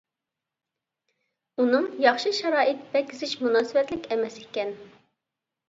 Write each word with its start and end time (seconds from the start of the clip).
ئۇنىڭ 1.57 1.85
ياخشى 2.07 2.33
شارائىت 2.39 2.83
بەك 2.97 3.15
زىچ 3.21 3.37
مۇناسىۋەتلىك 3.47 4.11
ئەمەس 4.15 4.43
ئىكەن. 4.43 4.77